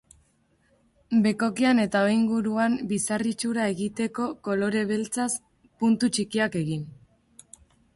[1.25, 5.31] Bekokian eta aho inguruan bizar itxura egiteko kolore beltzez
[5.83, 6.89] puntu txikiak egin.